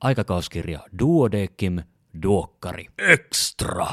[0.00, 1.82] aikakauskirja Duodekim
[2.22, 3.86] Duokkari Extra.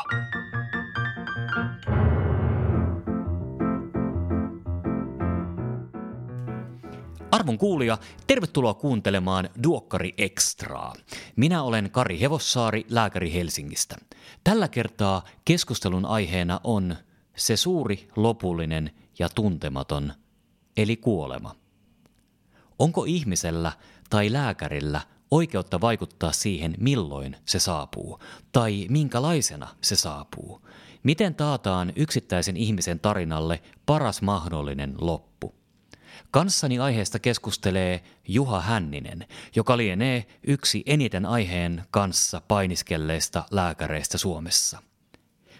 [7.31, 10.93] Arvon kuulija, tervetuloa kuuntelemaan Duokkari Extraa.
[11.36, 13.96] Minä olen Kari Hevossaari, lääkäri Helsingistä.
[14.44, 16.96] Tällä kertaa keskustelun aiheena on
[17.36, 20.14] se suuri, lopullinen ja tuntematon,
[20.78, 21.56] eli kuolema.
[22.80, 23.72] Onko ihmisellä
[24.10, 25.02] tai lääkärillä
[25.34, 28.19] oikeutta vaikuttaa siihen, milloin se saapuu,
[28.51, 30.68] tai minkälaisena se saapuu?
[31.04, 35.55] Miten taataan yksittäisen ihmisen tarinalle paras mahdollinen loppu?
[36.31, 44.79] Kanssani aiheesta keskustelee Juha Hänninen, joka lienee yksi eniten aiheen kanssa painiskelleista lääkäreistä Suomessa.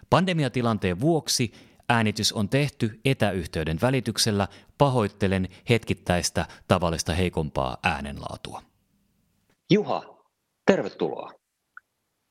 [0.10, 1.54] Pandemiatilanteen vuoksi
[1.90, 4.48] äänitys on tehty etäyhteyden välityksellä.
[4.78, 8.73] Pahoittelen hetkittäistä tavallista heikompaa äänenlaatua.
[9.74, 10.24] Juha,
[10.66, 11.32] tervetuloa.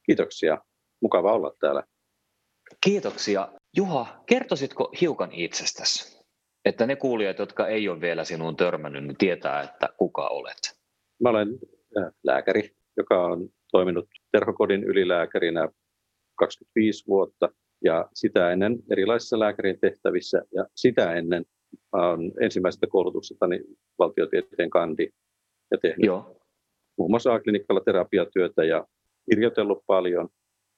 [0.07, 0.59] Kiitoksia.
[1.03, 1.83] Mukava olla täällä.
[2.85, 3.49] Kiitoksia.
[3.77, 6.23] Juha, kertoisitko hiukan itsestäsi?
[6.65, 10.79] että ne kuulijat, jotka ei ole vielä sinuun törmännyt, niin tietää, että kuka olet.
[11.23, 11.49] Mä olen
[11.99, 15.69] äh, lääkäri, joka on toiminut terhokodin ylilääkärinä
[16.35, 17.49] 25 vuotta
[17.85, 21.45] ja sitä ennen erilaisissa lääkärin tehtävissä ja sitä ennen
[21.93, 23.61] olen ensimmäisestä koulutuksestani
[23.99, 25.09] valtiotieteen kandi
[25.71, 26.42] ja tehnyt Joo.
[26.99, 28.87] Muun muassa A-klinikalla terapiatyötä ja
[29.31, 30.29] kirjoitellut paljon,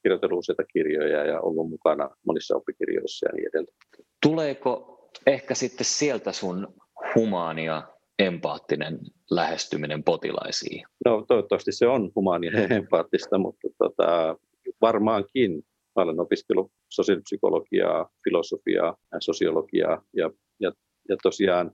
[0.03, 3.77] kirjoitellut useita kirjoja ja ollut mukana monissa oppikirjoissa ja niin edelleen.
[4.21, 4.95] Tuleeko
[5.27, 6.67] ehkä sitten sieltä sun
[7.15, 7.83] humaania
[8.19, 8.99] empaattinen
[9.31, 10.83] lähestyminen potilaisiin?
[11.05, 14.37] No toivottavasti se on humaania ja empaattista, mutta tota,
[14.81, 15.63] varmaankin
[15.95, 20.71] mä olen opiskellut sosiaalipsykologiaa, filosofiaa, sosiologiaa ja, ja,
[21.09, 21.71] ja tosiaan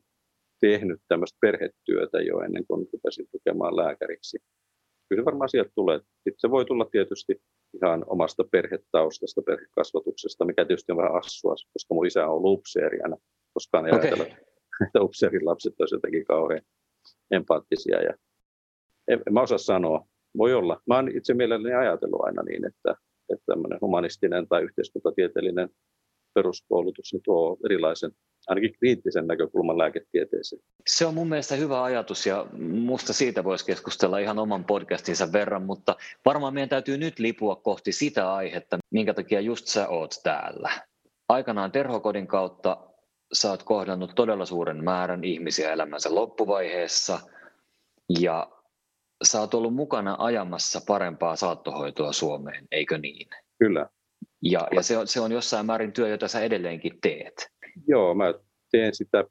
[0.62, 4.38] tehnyt tämmöistä perhetyötä jo ennen kuin rupesin tukemaan lääkäriksi.
[5.10, 6.00] Kyllä se varmaan sieltä tulee.
[6.00, 7.42] Sitten se voi tulla tietysti
[7.74, 13.02] ihan omasta perhetaustasta, perhekasvatuksesta, mikä tietysti on vähän assua, koska mun isä on ollut upseeri
[13.02, 13.18] aina
[13.54, 14.02] koskaan ei okay.
[14.02, 14.36] ajatella,
[14.86, 16.62] että upseerin lapset olisivat jotenkin kauhean
[17.32, 18.02] empaattisia.
[18.02, 18.14] Ja
[19.08, 20.06] en, en mä osaa sanoa.
[20.38, 20.82] Voi olla.
[20.88, 22.96] Mä oon itse mielelläni ajatellut aina niin, että,
[23.30, 25.70] että tämmöinen humanistinen tai yhteiskuntatieteellinen
[26.34, 28.12] peruskoulutus niin tuo erilaisen,
[28.48, 30.62] ainakin kriittisen näkökulman lääketieteeseen.
[30.88, 35.64] Se on mun mielestä hyvä ajatus ja musta siitä voisi keskustella ihan oman podcastinsa verran,
[35.64, 40.72] mutta varmaan meidän täytyy nyt lipua kohti sitä aihetta, minkä takia just sä oot täällä.
[41.30, 42.78] Aikanaan Terhokodin kautta
[43.34, 47.20] sä oot kohdannut todella suuren määrän ihmisiä elämänsä loppuvaiheessa
[48.20, 48.52] ja
[49.24, 53.28] sä oot ollut mukana ajamassa parempaa saattohoitoa Suomeen, eikö niin?
[53.60, 53.88] Kyllä.
[54.42, 57.52] Ja, ja se, on, se on jossain määrin työ, jota sä edelleenkin teet.
[57.88, 58.34] Joo, mä
[58.72, 59.24] teen sitä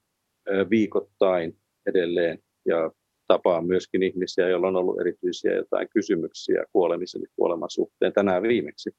[0.70, 2.90] viikoittain edelleen ja
[3.28, 8.90] tapaan myöskin ihmisiä, joilla on ollut erityisiä jotain kysymyksiä kuolemisen ja kuoleman suhteen tänään viimeksi.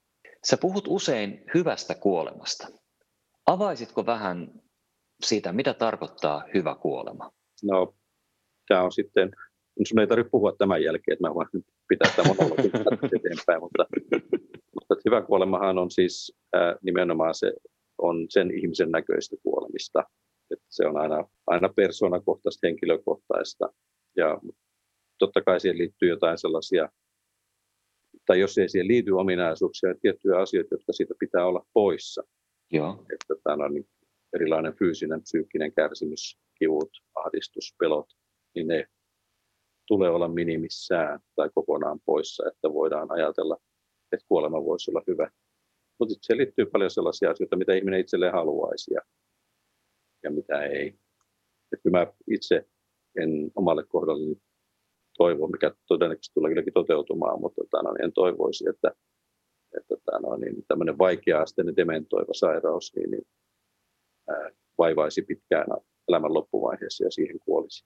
[0.45, 2.67] Sä puhut usein hyvästä kuolemasta.
[3.45, 4.61] Avaisitko vähän
[5.23, 7.31] siitä, mitä tarkoittaa hyvä kuolema?
[7.63, 7.95] No,
[8.67, 9.31] tämä on sitten,
[9.87, 11.47] sun ei tarvitse puhua tämän jälkeen, että mä voin
[11.87, 12.71] pitää tämän monologin
[13.17, 13.85] eteenpäin, mutta,
[14.75, 17.53] mutta hyvä kuolemahan on siis ää, nimenomaan se,
[18.01, 20.03] on sen ihmisen näköistä kuolemista.
[20.51, 23.73] Että se on aina, aina persoonakohtaista, henkilökohtaista.
[24.17, 24.39] Ja
[25.17, 26.89] totta kai siihen liittyy jotain sellaisia,
[28.25, 32.23] tai jos ei siihen liity ominaisuuksia, niin tiettyjä asioita, jotka siitä pitää olla poissa.
[32.71, 33.05] Joo.
[33.13, 33.89] Että tämä on niin
[34.35, 38.09] erilainen fyysinen, psyykkinen kärsimys, kivut, ahdistus, pelot,
[38.55, 38.87] niin ne
[39.87, 43.57] tulee olla minimissään tai kokonaan poissa, että voidaan ajatella,
[44.11, 45.31] että kuolema voisi olla hyvä.
[46.01, 49.01] Mutta se liittyy paljon sellaisia asioita, mitä ihminen itselleen haluaisi ja,
[50.23, 50.99] ja mitä ei.
[51.73, 52.65] Että mä itse
[53.17, 54.41] en omalle kohdalleni
[55.17, 58.91] toivo, mikä todennäköisesti tulee kylläkin toteutumaan, mutta tota, no, en toivoisi, että,
[59.77, 63.27] että tota, no, niin tämmöinen vaikea-asteinen dementoiva sairaus, niin, niin
[64.77, 65.67] vaivaisi pitkään
[66.09, 67.85] elämän loppuvaiheessa ja siihen kuolisi.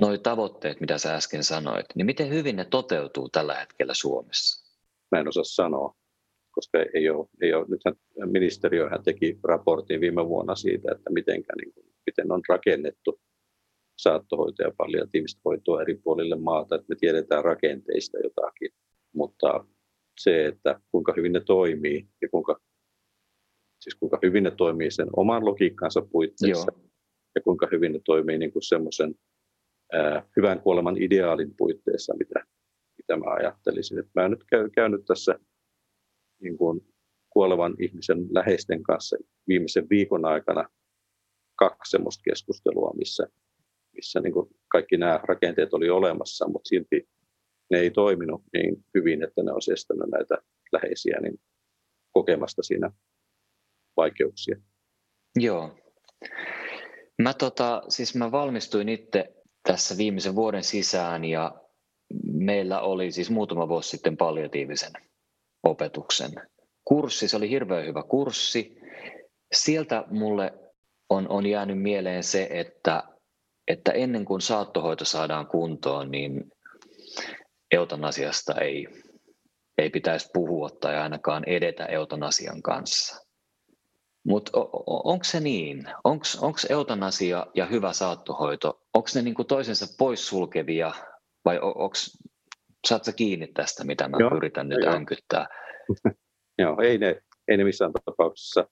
[0.00, 4.76] Noi tavoitteet, mitä sä äsken sanoit, niin miten hyvin ne toteutuu tällä hetkellä Suomessa?
[5.10, 5.99] Mä en osaa sanoa,
[6.60, 7.66] koska ei ole, ei ole.
[7.68, 13.20] nythän ministeriöhän teki raportin viime vuonna siitä, että mitenkä, niin kuin, miten on rakennettu
[13.98, 18.70] saattohoitoa ja palliatiivista hoitoa eri puolille maata, että me tiedetään rakenteista jotakin,
[19.14, 19.64] mutta
[20.20, 22.60] se, että kuinka hyvin ne toimii ja kuinka
[23.80, 26.90] siis kuinka hyvin ne toimii sen oman logiikkansa puitteissa Joo.
[27.34, 29.14] ja kuinka hyvin ne toimii niin kuin semmoisen
[29.92, 32.44] ää, hyvän kuoleman ideaalin puitteissa, mitä,
[32.98, 33.98] mitä mä ajattelisin.
[33.98, 35.38] Et mä nyt käy, käynyt tässä
[36.40, 36.80] niin kuin
[37.30, 39.16] kuolevan ihmisen läheisten kanssa
[39.48, 40.68] viimeisen viikon aikana
[41.56, 43.26] kaksi semmoista keskustelua, missä,
[43.92, 47.08] missä niin kuin kaikki nämä rakenteet oli olemassa, mutta silti
[47.70, 50.38] ne ei toiminut niin hyvin, että ne olisi estänyt näitä
[50.72, 51.40] läheisiä niin
[52.12, 52.90] kokemasta siinä
[53.96, 54.56] vaikeuksia.
[55.36, 55.78] Joo.
[57.22, 61.60] Mä, tota, siis mä valmistuin itse tässä viimeisen vuoden sisään ja
[62.32, 64.92] meillä oli siis muutama vuosi sitten palliatiivisen
[65.62, 66.30] opetuksen
[66.84, 67.28] kurssi.
[67.28, 68.80] Se oli hirveän hyvä kurssi.
[69.52, 70.52] Sieltä mulle
[71.10, 73.02] on, on jäänyt mieleen se, että,
[73.68, 76.52] että ennen kuin saattohoito saadaan kuntoon, niin
[77.70, 78.86] eutanasiasta ei,
[79.78, 83.26] ei pitäisi puhua tai ainakaan edetä eutanasian kanssa.
[84.26, 84.50] Mutta
[84.86, 85.84] onko se niin?
[86.04, 90.92] Onko eutanasia ja hyvä saattohoito, onko ne niinku toisensa poissulkevia
[91.44, 91.94] vai onko,
[92.88, 94.90] saatko kiinni tästä, mitä mä Joo, yritän nyt jo.
[94.90, 95.46] änkyttää?
[96.62, 98.68] Joo, ei ne, ei ne missään tapauksessa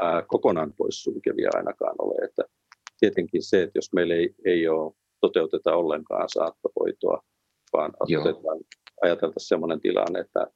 [0.00, 2.24] ää, kokonaan poissulkevia ainakaan ole.
[2.24, 2.42] Että
[3.00, 7.22] tietenkin se, että jos meillä ei, ei ole toteuteta ollenkaan saattohoitoa,
[7.72, 7.92] vaan
[9.02, 10.46] ajateltaisiin sellainen tilanne, että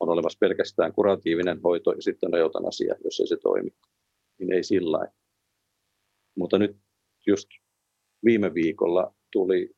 [0.00, 3.70] on olemassa pelkästään kuratiivinen hoito ja sitten on eutanasia, jos ei se toimi,
[4.38, 5.12] niin ei sillä
[6.36, 6.76] Mutta nyt
[7.26, 7.48] just
[8.24, 9.70] viime viikolla tuli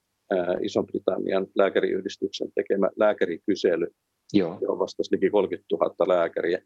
[0.62, 3.86] Ison-Britannian lääkäriyhdistyksen tekemä lääkärikysely,
[4.32, 4.58] Joo.
[4.60, 6.62] johon vastasi liki 30 000 lääkäriä.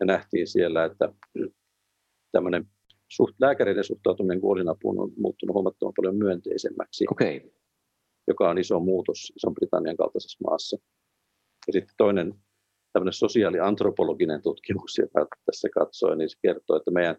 [0.00, 1.12] Ja nähtiin siellä, että
[2.32, 2.64] tämmöinen
[3.08, 7.40] suht, lääkäreiden suhtautuminen kuolinapuun on muuttunut huomattavan paljon myönteisemmäksi, okay.
[8.28, 10.76] joka on iso muutos Ison-Britannian kaltaisessa maassa.
[11.66, 12.34] Ja sitten toinen
[12.92, 17.16] tämmöinen sosiaaliantropologinen tutkimus, jota tässä katsoi, niin se kertoo, että meidän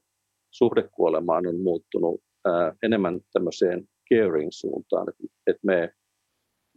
[0.51, 5.93] suhdekuolemaan on muuttunut ää, enemmän tämmöiseen caring-suuntaan, että, että me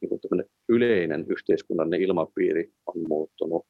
[0.00, 3.66] niin yleinen yhteiskunnallinen ilmapiiri on muuttunut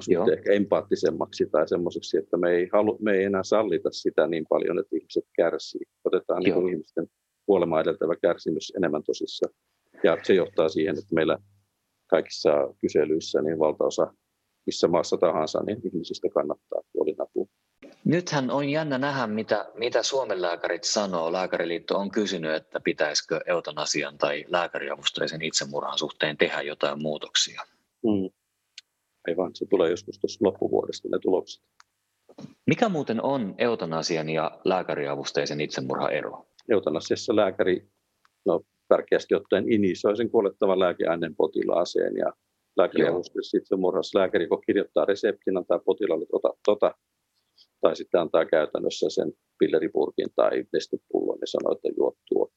[0.00, 4.46] suhteen ehkä empaattisemmaksi tai semmoiseksi, että me ei, halu, me ei enää sallita sitä niin
[4.48, 5.80] paljon, että ihmiset kärsii.
[6.04, 7.06] Otetaan niin ihmisten
[7.46, 9.54] kuolema edeltävä kärsimys enemmän tosissaan.
[10.04, 11.38] Ja se johtaa siihen, että meillä
[12.06, 14.14] kaikissa kyselyissä niin valtaosa
[14.66, 16.71] missä maassa tahansa, niin ihmisistä kannattaa.
[18.12, 21.32] Nythän on jännä nähdä, mitä, mitä Suomen lääkärit sanoo.
[21.32, 27.62] Lääkäriliitto on kysynyt, että pitäisikö eutanasian tai lääkäriavusteisen itsemurhan suhteen tehdä jotain muutoksia.
[28.04, 28.30] Mm.
[29.28, 31.62] Aivan, se tulee joskus tuossa loppuvuodesta ne tulokset.
[32.66, 36.46] Mikä muuten on eutanasian ja lääkäriavusteisen itsemurhan ero?
[36.70, 37.88] Eutanasiassa lääkäri
[38.44, 42.32] no, tärkeästi ottaen inisoi sen kuolettavan lääkeaineen potilaaseen ja
[42.76, 46.94] lääkäriavusteessa itsemurhassa lääkäri kirjoittaa reseptin, antaa potilaalle ota, tota,
[47.82, 52.48] tai sitten antaa käytännössä sen pilleripurkin tai nestepullon ja sanoo, että juo tuo.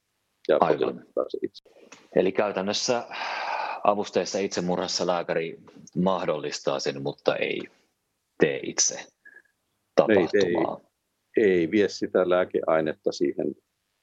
[0.48, 1.06] Ja Aivan.
[1.30, 1.70] se itse.
[2.16, 3.04] Eli käytännössä
[3.84, 5.60] avusteessa itsemurhassa lääkäri
[5.96, 7.62] mahdollistaa sen, mutta ei
[8.40, 8.96] tee itse
[9.96, 10.82] tapahtumaa.
[11.38, 13.56] Ei, ei, ei vie sitä lääkeainetta siihen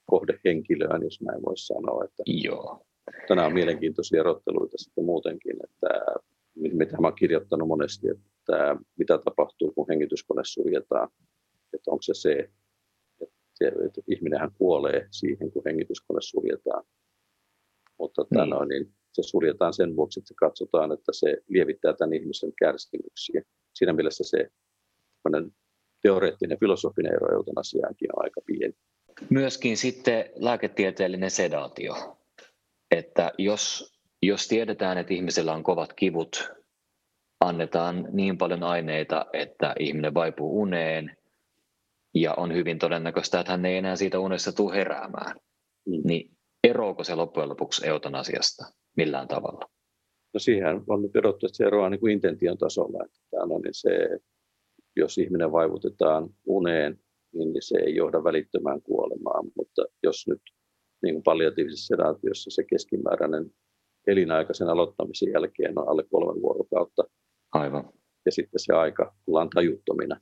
[0.05, 2.03] kohdehenkilöön, jos näin voisi sanoa.
[2.03, 2.85] Että Joo.
[3.27, 5.87] Tänään on mielenkiintoisia erotteluita sitten muutenkin, että
[6.55, 8.29] mitä mä olen kirjoittanut monesti, että
[8.97, 11.09] mitä tapahtuu, kun hengityskone suljetaan.
[11.73, 12.31] Että onko se se,
[13.21, 16.83] että, että ihminenhän kuolee siihen, kun hengityskone suljetaan.
[17.99, 18.49] Mutta niin.
[18.49, 23.41] Tämän, niin se suljetaan sen vuoksi, että se katsotaan, että se lievittää tämän ihmisen kärsimyksiä.
[23.73, 24.49] Siinä mielessä se
[26.01, 28.73] teoreettinen filosofinen ero eutanasiaankin on aika pieni.
[29.29, 31.95] Myöskin sitten lääketieteellinen sedaatio
[32.93, 36.51] että jos, jos tiedetään, että ihmisellä on kovat kivut,
[37.47, 41.17] annetaan niin paljon aineita, että ihminen vaipuu uneen
[42.13, 45.35] ja on hyvin todennäköistä, että hän ei enää siitä unessa tule heräämään,
[45.85, 46.01] mm.
[46.03, 46.31] niin
[46.63, 48.63] eroako se loppujen lopuksi eutanasiasta
[48.97, 49.69] millään tavalla?
[50.33, 53.05] No siihen on nyt erottu, että se eroaa niin kuin intention tasolla.
[53.05, 54.19] Että on niin se,
[54.95, 56.99] jos ihminen vaivutetaan uneen,
[57.33, 60.41] niin se ei johda välittömään kuolemaan, mutta jos nyt
[61.03, 63.51] niin kuin palliatiivisessa sedaatiossa se keskimääräinen
[64.07, 67.03] elinaikaisen aloittamisen jälkeen on alle kolme vuorokautta.
[67.53, 67.89] Aivan.
[68.25, 70.19] Ja sitten se aika ollaan tajuttomina,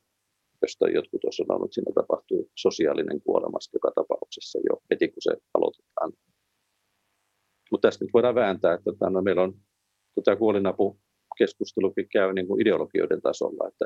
[0.61, 5.31] josta jotkut on sanonut, että siinä tapahtuu sosiaalinen kuolema joka tapauksessa jo heti, kun se
[5.53, 6.13] aloitetaan.
[7.71, 9.53] Mutta tästä nyt voidaan vääntää, että tämä, no, meillä on
[10.23, 13.85] tämä kuolinapukeskustelukin käy niin kuin ideologioiden tasolla, että,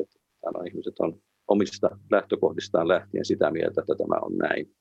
[0.00, 4.76] että tämä, no, ihmiset on omista lähtökohdistaan lähtien sitä mieltä, että tämä on näin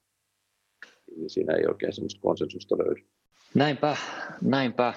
[1.16, 3.02] niin siinä ei oikein semmoista konsensusta löydy.
[3.54, 3.98] Näinpä,
[4.42, 4.94] näinpä.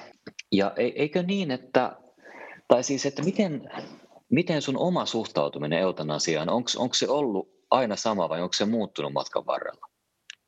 [0.53, 1.97] Ja eikö niin, että,
[2.69, 3.71] tai siis, että miten,
[4.31, 9.47] miten sun oma suhtautuminen eutanasiaan, onko se ollut aina sama vai onko se muuttunut matkan
[9.47, 9.87] varrella?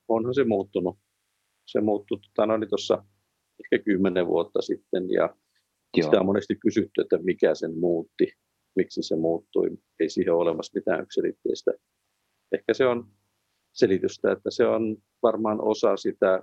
[0.09, 0.99] Onhan se muuttunut.
[1.67, 3.05] Se muuttui tota, no, niin tuossa
[3.65, 5.35] ehkä kymmenen vuotta sitten ja
[5.97, 6.05] Joo.
[6.05, 8.33] sitä on monesti kysytty, että mikä sen muutti,
[8.77, 9.71] miksi se muuttui.
[10.01, 11.71] Ei siihen ole olemassa mitään yksilitteistä.
[12.53, 13.09] Ehkä se on
[13.73, 16.43] selitystä, että se on varmaan osa sitä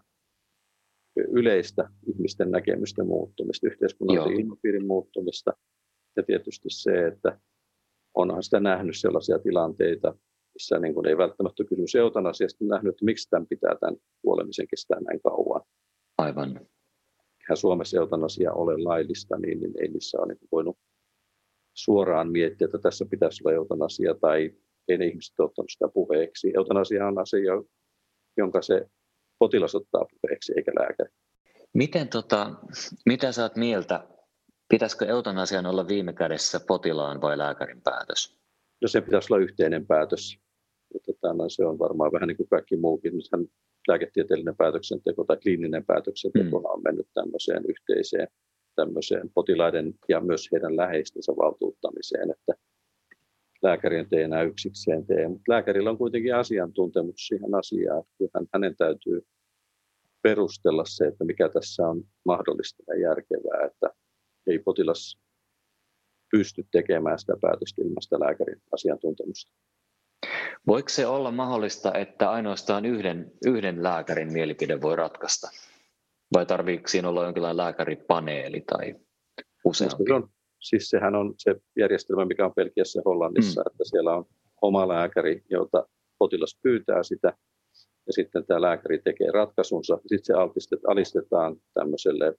[1.21, 5.53] yleistä ihmisten näkemysten muuttumista, yhteiskunnallisen ilmapiirin muuttumista
[6.15, 7.39] ja tietysti se, että
[8.13, 10.15] onhan sitä nähnyt sellaisia tilanteita,
[10.53, 15.00] missä niin kuin ei välttämättä kysymys eutanasiasta, nähnyt, että miksi tämän pitää tämän kuolemisen kestää
[15.00, 15.62] näin kauan.
[16.17, 16.50] Aivan.
[17.41, 20.77] Eihän Suomessa eutanasia ole laillista, niin, niin ei niissä ole niin voinut
[21.74, 24.51] suoraan miettiä, että tässä pitäisi olla eutanasia tai
[24.88, 26.51] ei ne ihmiset ottanut sitä puheeksi.
[26.55, 27.53] Eutanasia on asia,
[28.38, 28.86] jonka se
[29.39, 31.10] potilas ottaa puheeksi eikä lääkäri.
[31.74, 32.51] Miten tota,
[33.06, 34.08] mitä saat mieltä,
[34.70, 38.38] pitäisikö eutanasian olla viime kädessä potilaan vai lääkärin päätös?
[38.82, 40.39] No se pitäisi olla yhteinen päätös.
[41.06, 43.17] Tota, no, se on varmaan vähän niin kuin kaikki muukin.
[43.17, 43.46] Nythän
[43.88, 46.65] lääketieteellinen päätöksenteko tai kliininen päätöksenteko mm.
[46.65, 48.27] on mennyt tämmöiseen yhteiseen
[48.77, 52.53] tämmöiseen potilaiden ja myös heidän läheistensä valtuuttamiseen, että
[53.61, 59.21] lääkäri ei enää yksikseen tee, mutta lääkärillä on kuitenkin asiantuntemus siihen asiaan, että hänen täytyy
[60.21, 63.89] perustella se, että mikä tässä on mahdollista ja järkevää, että
[64.47, 65.19] ei potilas
[66.31, 69.53] pysty tekemään sitä päätöstä ilman sitä lääkärin asiantuntemusta.
[70.67, 75.49] Voiko se olla mahdollista, että ainoastaan yhden, yhden lääkärin mielipide voi ratkaista?
[76.33, 78.95] Vai tarviiko siinä olla jonkinlainen lääkäripaneeli tai
[79.65, 80.03] useampi?
[80.07, 83.65] Se on, siis sehän on se järjestelmä, mikä on Pelkiässä Hollannissa, mm.
[83.71, 84.25] että siellä on
[84.61, 85.87] oma lääkäri, jota
[86.17, 87.33] potilas pyytää sitä,
[88.07, 89.97] ja sitten tämä lääkäri tekee ratkaisunsa.
[89.97, 90.33] Sitten se
[90.87, 92.35] alistetaan tämmöiselle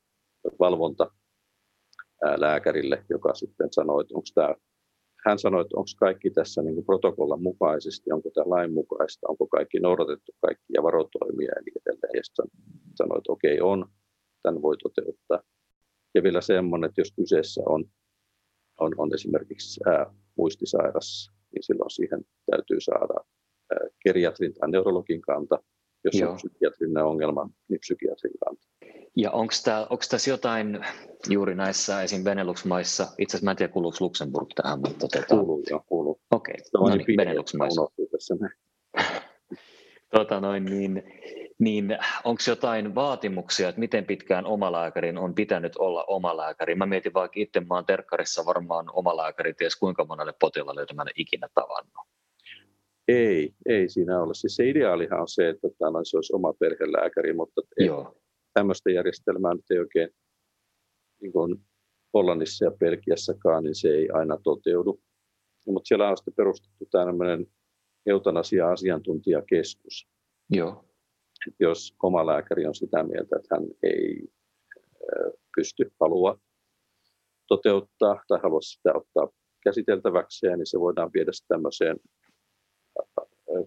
[0.59, 4.55] valvontalääkärille, joka sitten sanoo, että onko tämä
[5.27, 9.81] hän sanoi, että onko kaikki tässä niin protokollan mukaisesti, onko tämä lain mukaista, onko kaikki
[9.81, 12.17] noudatettu kaikkia varotoimia ja niin edelleen.
[12.17, 12.47] Ja sitten
[12.95, 13.89] sanoi, että okei on,
[14.43, 15.43] tämän voi toteuttaa.
[16.15, 17.85] Ja vielä semmoinen, että jos kyseessä on,
[18.79, 20.07] on, on esimerkiksi ää,
[20.37, 23.15] muistisairas, niin silloin siihen täytyy saada
[23.73, 25.59] ää, geriatrin tai neurologin kanta.
[26.05, 26.31] Jos Joo.
[26.31, 28.67] on psykiatrinen ongelma, niin psykiatrin kanta.
[29.17, 29.55] Ja onko
[30.11, 30.79] tässä jotain
[31.29, 32.25] juuri näissä esim.
[32.25, 35.09] Benelux-maissa, itse asiassa mä en tiedä kuuluuko Luxemburg tähän, mutta...
[35.09, 35.27] Tota...
[35.29, 36.21] Kuuluu, joo, kuuluu.
[36.31, 36.91] Okei, okay.
[36.91, 37.83] no niin, Benelux-maissa.
[40.17, 41.03] tota noin, niin,
[41.59, 46.75] niin onko jotain vaatimuksia, että miten pitkään omalääkärin on pitänyt olla omalääkäri?
[46.75, 51.03] Mä mietin vaikka itse, mä oon terkkarissa varmaan omalääkäri, ties kuinka monelle potilaalle, jota mä
[51.03, 52.09] en ikinä tavannut.
[53.09, 54.35] Ei, ei siinä ole.
[54.35, 58.19] Siis se ideaalihan on se, että tämä se olisi oma perhelääkäri, mutta Joo
[58.59, 60.11] tämmöistä järjestelmää nyt ei oikein
[61.21, 61.61] niin kuin
[62.15, 65.01] Hollannissa ja Belgiassakaan, niin se ei aina toteudu.
[65.67, 67.47] Mutta siellä on sitten perustettu tämmöinen
[68.07, 70.09] eutanasia-asiantuntijakeskus.
[70.51, 70.88] Joo.
[71.61, 74.29] Jos oma lääkäri on sitä mieltä, että hän ei
[75.57, 76.39] pysty, halua
[77.49, 79.29] toteuttaa tai halua sitä ottaa
[79.65, 81.97] käsiteltäväkseen, niin se voidaan viedä tämmöiseen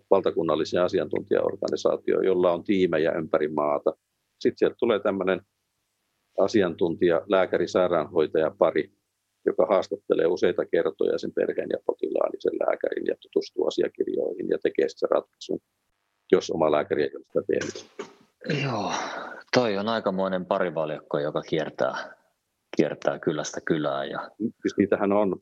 [0.09, 3.93] valtakunnalliseen asiantuntijaorganisaatioon, jolla on tiimejä ympäri maata–
[4.41, 5.41] sitten sieltä tulee tämmöinen
[6.39, 8.91] asiantuntija, lääkäri, sairaanhoitaja pari,
[9.45, 14.57] joka haastattelee useita kertoja sen perheen ja potilaan ja sen lääkärin ja tutustuu asiakirjoihin ja
[14.63, 15.59] tekee sitten ratkaisun,
[16.31, 17.85] jos oma lääkäri ei ole sitä tehnyt.
[18.63, 18.91] Joo,
[19.53, 22.15] toi on aikamoinen parivaljakko, joka kiertää,
[22.77, 24.09] kiertää kylästä kylään.
[24.09, 24.31] Ja...
[24.39, 25.35] Siis niitähän on,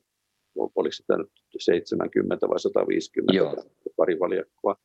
[0.56, 3.56] oliko sitä nyt 70 vai 150 Joo.
[3.96, 4.76] parivaljakkoa.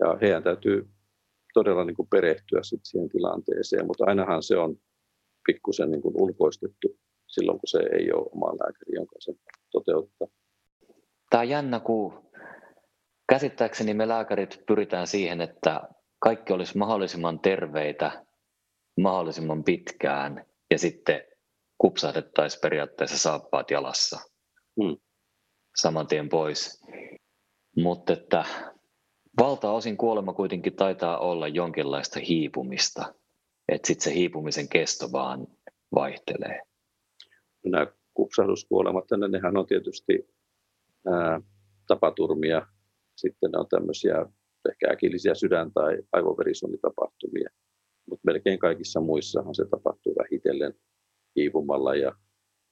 [0.00, 0.88] Ja heidän täytyy
[1.54, 4.76] todella niin kuin perehtyä sit siihen tilanteeseen, mutta ainahan se on
[5.46, 9.32] pikkusen niin kuin ulkoistettu silloin, kun se ei ole oma lääkäri, jonka se
[9.72, 10.28] toteuttaa.
[11.30, 12.27] Tämä on jännä, kun
[13.28, 15.80] käsittääkseni me lääkärit pyritään siihen, että
[16.18, 18.24] kaikki olisi mahdollisimman terveitä
[19.00, 21.22] mahdollisimman pitkään ja sitten
[21.78, 24.20] kupsahdettaisiin periaatteessa saappaat jalassa
[24.82, 24.96] hmm.
[25.76, 26.84] saman tien pois.
[27.76, 28.44] Mutta että
[29.40, 33.14] Valtaosin kuolema kuitenkin taitaa olla jonkinlaista hiipumista,
[33.68, 35.46] että sitten se hiipumisen kesto vaan
[35.94, 36.62] vaihtelee.
[37.66, 40.28] Nämä kupsahduskuolemat, nehän on tietysti
[41.06, 41.40] ää,
[41.86, 42.66] tapaturmia,
[43.18, 44.26] sitten on tämmöisiä
[44.70, 47.50] ehkä äkillisiä sydän- tai aivoverisuonitapahtumia,
[48.06, 50.74] mutta melkein kaikissa muissahan se tapahtuu vähitellen
[51.36, 52.12] hiipumalla ja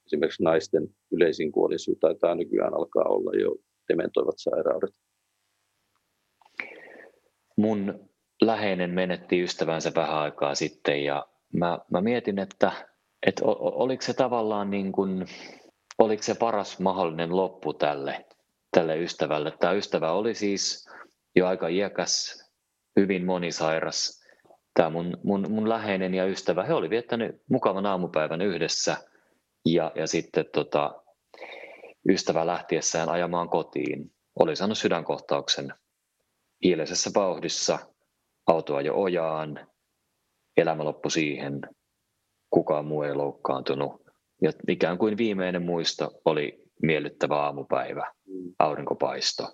[0.06, 3.56] esimerkiksi naisten yleisin kuolinsyy taitaa nykyään alkaa olla jo
[3.88, 4.94] dementoivat sairaudet.
[7.56, 8.08] Mun
[8.42, 12.72] läheinen menetti ystävänsä vähän aikaa sitten ja mä, mä mietin, että,
[13.26, 15.26] että oliko se tavallaan niin kuin,
[15.98, 18.26] oliko se paras mahdollinen loppu tälle,
[18.76, 19.52] tälle ystävälle.
[19.60, 20.88] Tämä ystävä oli siis
[21.36, 22.44] jo aika iäkäs,
[23.00, 24.22] hyvin monisairas.
[24.74, 28.96] Tämä mun, mun, mun läheinen ja ystävä, he oli viettänyt mukavan aamupäivän yhdessä
[29.64, 31.02] ja, ja sitten tota,
[32.08, 35.74] ystävä lähtiessään ajamaan kotiin oli saanut sydänkohtauksen
[36.64, 37.78] hiljaisessa vauhdissa
[38.46, 39.66] autoa jo ojaan
[40.56, 41.60] elämä loppui siihen,
[42.50, 44.02] kukaan muu ei loukkaantunut.
[44.42, 48.54] Ja ikään kuin viimeinen muisto oli miellyttävä aamupäivä, mm.
[48.58, 49.48] aurinkopaisto.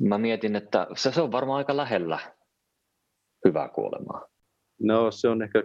[0.00, 2.18] Mä mietin, että se, se on varmaan aika lähellä
[3.44, 4.26] hyvää kuolemaa.
[4.80, 5.62] No se on ehkä,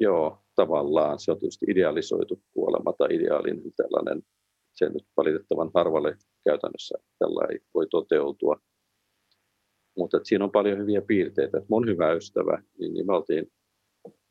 [0.00, 1.18] joo, tavallaan.
[1.18, 4.22] Se on tietysti idealisoitu kuolema tai ideaalinen tällainen.
[4.74, 8.56] Se nyt valitettavan harvalle käytännössä tällä ei voi toteutua.
[9.96, 11.62] Mutta siinä on paljon hyviä piirteitä.
[11.68, 13.52] Mun hyvä ystävä, niin, niin me oltiin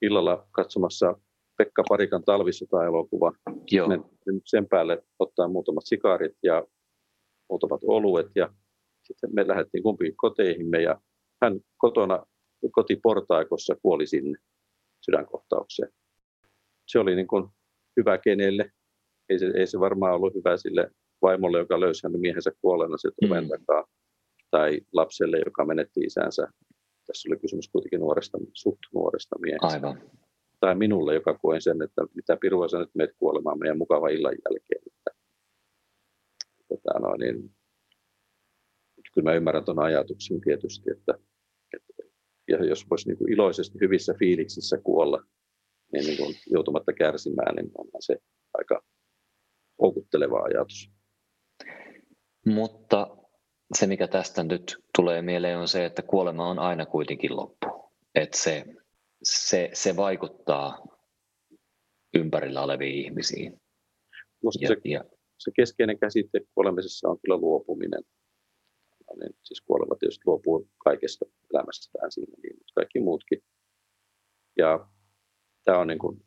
[0.01, 1.20] illalla katsomassa
[1.57, 3.31] Pekka Parikan talvisota-elokuva.
[3.71, 3.88] Joo.
[3.88, 4.00] Me
[4.45, 6.63] sen päälle ottaa muutamat sikaarit ja
[7.50, 8.50] muutamat oluet ja
[9.03, 11.01] sitten me lähdettiin kumpiin koteihimme ja
[11.41, 12.25] hän kotona
[12.71, 14.39] kotiportaikossa kuoli sinne
[15.05, 15.91] sydänkohtaukseen.
[16.88, 17.47] Se oli niin kuin
[17.97, 18.71] hyvä kenelle.
[19.29, 23.41] Ei se, ei se varmaan ollut hyvä sille vaimolle, joka löysi hänen miehensä kuolleena sieltä
[23.41, 23.50] mm.
[23.50, 23.85] takaa,
[24.51, 26.47] tai lapselle, joka menetti isänsä.
[27.07, 29.67] Tässä oli kysymys kuitenkin nuoresta, suht nuoresta miehestä.
[29.67, 30.01] Aivan.
[30.65, 34.36] Tai minulle, joka koen sen, että mitä pirua sä nyt meet kuolemaan meidän mukava illan
[34.45, 34.81] jälkeen.
[34.88, 35.12] Että,
[36.72, 37.55] että no, niin,
[39.13, 41.13] kyllä mä ymmärrän tuon ajatuksen tietysti, että,
[41.74, 42.03] että
[42.48, 45.24] ja jos voisi niin kuin iloisesti hyvissä fiiliksissä kuolla,
[45.93, 48.17] niin, niin kuin joutumatta kärsimään, niin on se
[48.53, 48.84] aika
[49.81, 50.91] houkutteleva ajatus.
[52.45, 53.17] Mutta
[53.77, 57.67] se, mikä tästä nyt tulee mieleen, on se, että kuolema on aina kuitenkin loppu.
[58.15, 58.65] Että se,
[59.25, 60.86] se, se vaikuttaa
[62.15, 63.62] ympärillä oleviin ihmisiin.
[64.60, 65.03] ja, se, ja,
[65.38, 68.03] se keskeinen käsite kuolemisessa on kyllä luopuminen.
[69.10, 73.39] No niin, siis kuoleva tietysti luopuu kaikesta elämästään siinä, niin, mutta kaikki muutkin.
[74.58, 74.89] Ja
[75.63, 76.25] tämä on niin kuin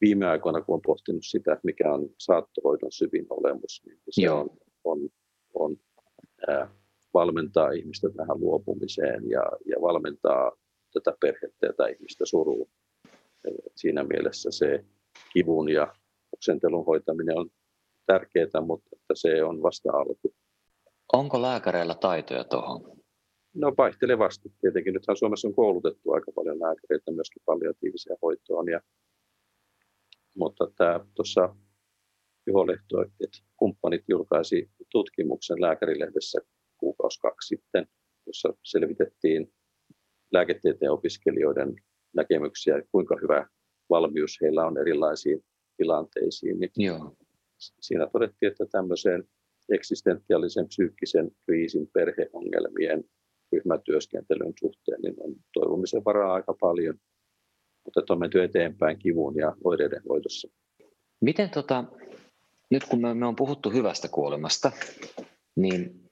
[0.00, 4.40] viime aikoina, kun olen pohtinut sitä, mikä on saattohoidon syvin olemus, niin se Joo.
[4.40, 4.50] on,
[4.84, 5.08] on,
[5.54, 5.76] on
[6.48, 6.70] ää,
[7.14, 10.52] valmentaa ihmistä tähän luopumiseen ja, ja valmentaa
[11.00, 12.68] tätä perhettä ja tätä ihmistä suruun.
[13.76, 14.84] Siinä mielessä se
[15.32, 15.94] kivun ja
[16.32, 17.50] oksentelun hoitaminen on
[18.06, 20.34] tärkeää, mutta että se on vasta alku.
[21.12, 22.96] Onko lääkäreillä taitoja tuohon?
[23.54, 24.52] No vaihtelevasti.
[24.60, 28.68] Tietenkin nythän Suomessa on koulutettu aika paljon lääkäreitä myöskin palliatiiviseen hoitoon.
[28.68, 28.80] Ja,
[30.34, 31.56] mutta tämä tuossa
[32.46, 36.40] Juho Lehto, että kumppanit julkaisi tutkimuksen lääkärilehdessä
[36.78, 37.88] kuukausi kaksi sitten,
[38.26, 39.52] jossa selvitettiin
[40.36, 41.76] lääketieteen opiskelijoiden
[42.16, 43.46] näkemyksiä, kuinka hyvä
[43.90, 45.44] valmius heillä on erilaisiin
[45.76, 46.60] tilanteisiin.
[46.60, 47.16] Niin Joo.
[47.58, 49.24] Siinä todettiin, että tämmöiseen
[49.72, 53.04] eksistentiaalisen psyykkisen kriisin, perheongelmien,
[53.52, 56.98] ryhmätyöskentelyn suhteen, niin on toivomisen varaa aika paljon,
[57.84, 60.48] mutta on menty eteenpäin kivun ja oireiden hoidossa.
[61.20, 61.84] Miten tota,
[62.70, 64.72] nyt kun me, me on puhuttu hyvästä kuolemasta,
[65.56, 66.10] niin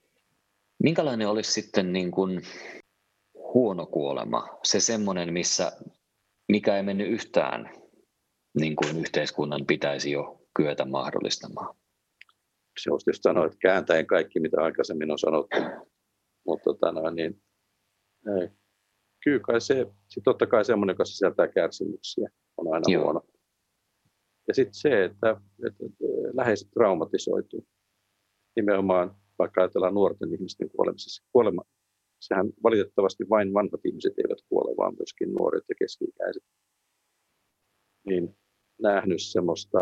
[0.82, 2.42] minkälainen olisi sitten niin kuin
[3.55, 4.59] huono kuolema?
[4.64, 5.73] Se semmoinen, missä
[6.49, 7.71] mikä ei mennyt yhtään
[8.61, 11.77] niin kuin yhteiskunnan pitäisi jo kyetä mahdollistamaan.
[12.81, 15.57] Se olisi just sanoa, että kääntäen kaikki, mitä aikaisemmin on sanottu.
[16.47, 17.43] Mutta tota, no, niin,
[18.40, 18.49] ei.
[19.25, 23.03] kyllä kai se, sit totta kai semmoinen, joka sisältää kärsimyksiä, on aina Joo.
[23.03, 23.21] huono.
[24.49, 25.31] Ja sitten se, että,
[25.67, 27.67] että, että läheiset traumatisoituu.
[28.57, 31.25] Nimenomaan vaikka ajatellaan nuorten ihmisten kuolemisessa.
[31.33, 31.62] Kuolema,
[32.26, 36.42] sehän valitettavasti vain vanhat ihmiset eivät kuole, vaan myöskin nuoret ja keski-ikäiset.
[38.06, 38.37] Niin
[38.82, 39.78] nähnyt semmoista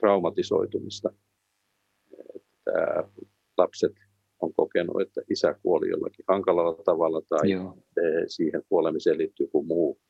[0.00, 1.12] traumatisoitumista,
[2.34, 3.08] että
[3.58, 3.92] lapset
[4.40, 7.78] on kokenut, että isä kuoli jollakin hankalalla tavalla tai Joo.
[8.26, 10.00] siihen kuolemiseen liittyy joku muu.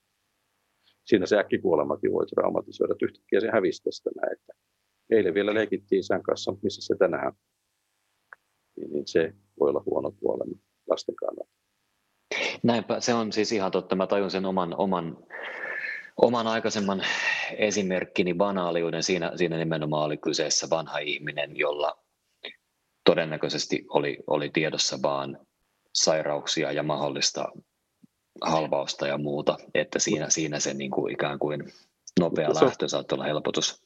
[1.04, 2.92] Siinä se äkkikuolemakin voi traumatisoida.
[2.92, 4.52] Että yhtäkkiä se hävisi tästä näin, että
[5.11, 7.33] eilen vielä leikittiin isän kanssa, missä se tänään
[8.76, 11.53] niin, niin se voi olla huono kuolema lasten kannalta.
[12.62, 13.96] Näinpä, se on siis ihan totta.
[13.96, 15.16] Mä tajun sen oman, oman,
[16.22, 17.03] oman aikaisemman
[17.57, 19.03] esimerkkini banaaliuden.
[19.03, 21.98] Siinä, siinä nimenomaan oli kyseessä vanha ihminen, jolla
[23.05, 25.38] todennäköisesti oli, oli tiedossa vaan
[25.94, 27.53] sairauksia ja mahdollista
[28.42, 31.72] halvausta ja muuta, että siinä, siinä se niin kuin ikään kuin
[32.20, 33.83] nopea lähtö saattoi olla helpotus.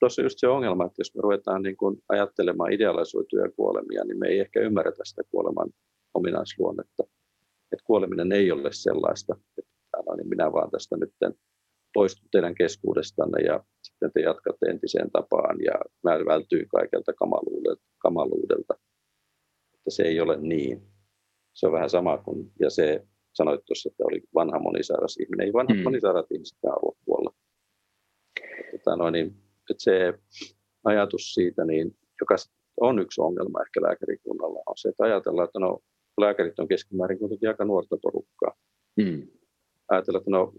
[0.00, 4.28] Tuossa just se ongelma, että jos me ruvetaan niin kuin ajattelemaan idealisoituja kuolemia, niin me
[4.28, 5.70] ei ehkä ymmärretä sitä kuoleman
[6.14, 7.02] ominaisluonnetta.
[7.72, 9.72] Että kuoleminen ei ole sellaista, että
[10.06, 11.14] no niin minä vaan tästä nyt
[11.94, 15.72] poistun teidän keskuudestanne ja sitten te jatkatte entiseen tapaan ja
[16.02, 17.82] mä vältyin kaikelta kamaluudelta.
[17.98, 18.74] kamaluudelta.
[19.74, 20.82] Että se ei ole niin.
[21.54, 25.46] Se on vähän sama kuin, ja se sanoit tuossa, että oli vanha monisairas ihminen.
[25.46, 25.82] Ei vanha mm.
[25.82, 27.34] monisairat ihmiset halua kuolla.
[28.70, 29.26] Tota, niin,
[29.70, 30.14] että se
[30.84, 32.36] ajatus siitä, niin, joka
[32.80, 35.78] on yksi ongelma ehkä lääkärikunnalla, on se, että ajatellaan, että no,
[36.20, 38.54] lääkärit on keskimäärin kuitenkin aika nuorta porukkaa.
[38.96, 39.28] Mm.
[39.88, 40.52] Ajatellaan, että no,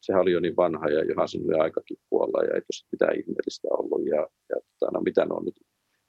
[0.00, 3.68] sehän oli jo niin vanha ja johan oli aikakin kuolla ja ei tuossa mitään ihmeellistä
[3.70, 4.06] ollut.
[4.06, 5.60] Ja, ja tota, no, mitä nuo, nyt,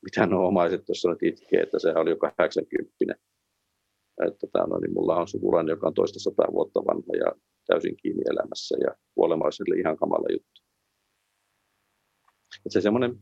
[0.01, 2.93] mitä nuo omaiset tuossa nyt itkee, että sehän oli jo 80.
[4.27, 7.31] Että, tota, no, niin mulla on sukulainen, joka on toista sataa vuotta vanha ja
[7.67, 10.61] täysin kiinni elämässä ja kuolema olisi ihan kamala juttu.
[12.65, 13.19] Että se semmoinen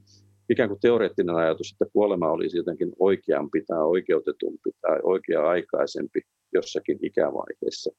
[0.49, 6.21] ikään kuin teoreettinen ajatus, että kuolema olisi jotenkin oikeampi tai oikeutetumpi tai oikea-aikaisempi
[6.53, 7.91] jossakin ikävaiheessa,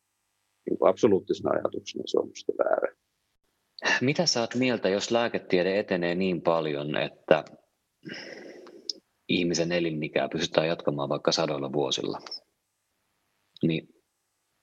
[0.70, 2.94] niin kuin absoluuttisena ajatuksena se on minusta väärä.
[4.00, 7.44] Mitä sä oot mieltä, jos lääketiede etenee niin paljon, että
[9.28, 12.18] ihmisen elinikää pystytään jatkamaan vaikka sadoilla vuosilla?
[13.62, 13.88] Niin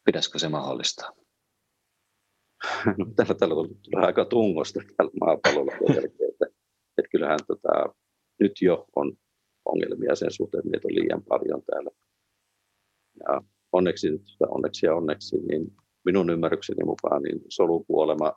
[0.06, 1.12] pitäisikö se mahdollistaa?
[2.98, 5.72] No, tällä, tällä tulee aika tungosta tällä maapallolla.
[7.08, 7.96] että, että kyllähän tota,
[8.40, 9.18] nyt jo on
[9.66, 11.92] ongelmia sen suhteen, että meitä on liian paljon täällä.
[13.20, 13.42] Ja
[13.72, 14.08] onneksi,
[14.50, 15.74] onneksi ja onneksi, niin
[16.06, 18.34] minun ymmärrykseni mukaan niin solukuolema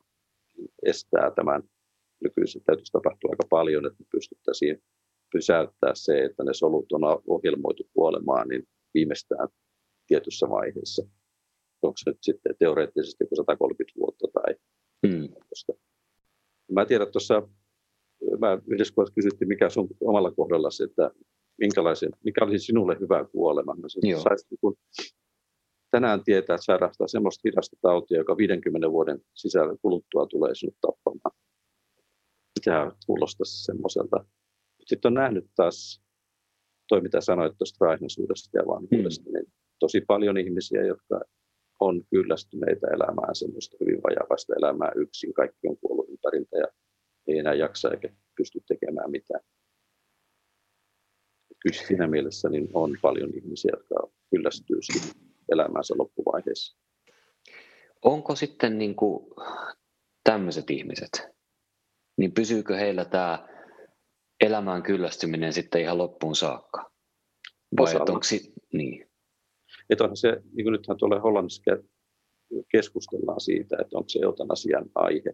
[0.83, 1.63] estää tämän
[2.25, 2.63] nykyisen.
[2.65, 4.83] Täytyisi tapahtua aika paljon, että me pystyttäisiin
[5.33, 9.49] pysäyttää se, että ne solut on ohjelmoitu kuolemaan niin viimeistään
[10.07, 11.03] tietyssä vaiheessa.
[11.83, 14.55] Onko se nyt sitten teoreettisesti 130 vuotta tai
[15.07, 15.29] hmm.
[16.71, 17.49] Mä tiedän tuossa,
[18.41, 21.11] mä yhdessä kohdassa kysyttiin, mikä sun omalla kohdallasi, että
[21.61, 23.75] minkälaisen, mikä olisi sinulle hyvä kuolema.
[23.75, 24.77] Mä sanoin, kun
[25.91, 31.37] tänään tietää, että sairastaa semmoista hidasta tautia, joka 50 vuoden sisällä kuluttua tulee sinut tappamaan.
[32.65, 34.25] Tämä kuulostaisi semmoiselta.
[34.87, 36.03] Sitten on nähnyt taas,
[36.89, 39.35] toi mitä sanoit tuosta raihnasuudesta ja vanhuudesta, mm.
[39.35, 41.21] niin tosi paljon ihmisiä, jotka
[41.81, 45.35] on kyllästyneitä elämään semmoista hyvin vajavaista elämää yksin.
[45.35, 46.67] Kaikki on kuollut ympäriltä ja
[47.33, 49.41] ei enää jaksa eikä pysty tekemään mitään.
[51.63, 53.95] Kyllä siinä mielessä niin on paljon ihmisiä, jotka
[54.31, 54.79] kyllästyy
[55.53, 56.79] elämänsä loppuvaiheessa.
[58.03, 59.27] Onko sitten niin kuin
[60.25, 61.29] tämmöiset ihmiset,
[62.17, 63.49] niin pysyykö heillä tämä
[64.41, 66.93] elämään kyllästyminen sitten ihan loppuun saakka?
[67.77, 69.11] Vai onko si- niin?
[69.91, 71.63] Että onhan se, niin kuin nythän tuolla Hollannissa
[72.69, 75.33] keskustellaan siitä, että onko se eutanasian aihe,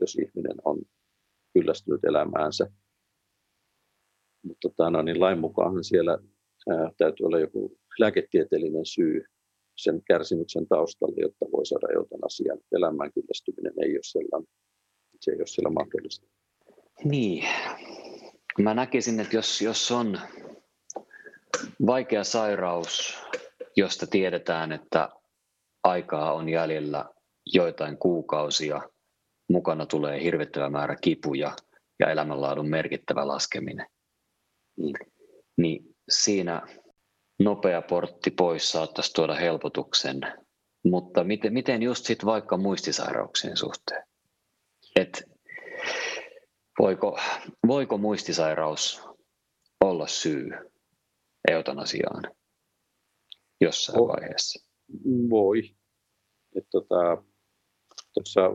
[0.00, 0.78] jos ihminen on
[1.54, 2.70] kyllästynyt elämäänsä.
[4.42, 6.18] Mutta tota, no, niin lain mukaan siellä
[6.68, 9.24] ää, täytyy olla joku lääketieteellinen syy
[9.76, 12.58] sen kärsimyksen taustalla, jotta voi saada eutanasian.
[12.72, 14.48] Elämään kyllästyminen ei ole sellainen,
[15.20, 16.26] se ei ole siellä mahdollista.
[17.04, 17.44] Niin.
[18.58, 20.18] Mä näkisin, että jos, jos on
[21.86, 23.18] vaikea sairaus,
[23.76, 25.08] josta tiedetään, että
[25.84, 27.04] aikaa on jäljellä
[27.46, 28.80] joitain kuukausia,
[29.48, 31.56] mukana tulee hirvittävä määrä kipuja
[32.00, 33.86] ja elämänlaadun merkittävä laskeminen,
[34.76, 34.96] niin,
[35.56, 36.66] niin siinä
[37.38, 40.20] nopea portti pois saattaisi tuoda helpotuksen,
[40.84, 44.04] mutta miten, miten just sit vaikka muistisairauksien suhteen?
[44.96, 45.24] Et
[46.78, 47.18] voiko,
[47.66, 49.02] voiko muistisairaus
[49.84, 50.50] olla syy
[51.48, 52.34] eutanasiaan
[53.60, 54.70] jossain oh, vaiheessa?
[55.30, 55.62] Voi.
[56.52, 57.24] Tuossa tota,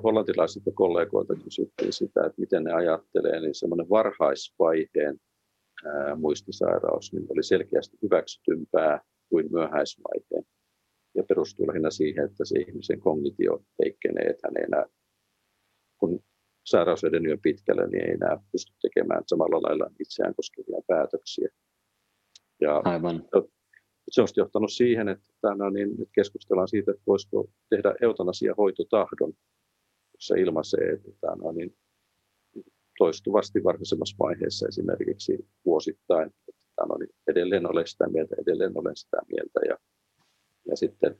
[0.03, 5.19] hollantilaisilta kollegoilta kysyttiin sitä, että miten ne ajattelee, niin semmoinen varhaisvaiheen
[6.17, 10.43] muistisairaus niin oli selkeästi hyväksytympää kuin myöhäisvaiheen.
[11.15, 14.85] Ja perustuu lähinnä siihen, että se ihmisen kognitio heikkenee, että hän ei enää,
[15.99, 16.23] kun
[16.65, 21.49] sairaus edennyt jo pitkälle, niin ei enää pysty tekemään samalla lailla itseään koskevia päätöksiä.
[22.61, 23.27] Ja Aivan.
[24.09, 29.33] Se on johtanut siihen, että tänään niin nyt keskustellaan siitä, että voisiko tehdä eutanasia hoitotahdon,
[30.13, 31.77] jossa ilmaisee, että tänään niin
[32.97, 36.27] toistuvasti varhaisemmassa vaiheessa esimerkiksi vuosittain.
[36.47, 39.77] Että no, niin edelleen olen sitä mieltä, edelleen olen sitä mieltä ja,
[40.69, 41.15] ja sitten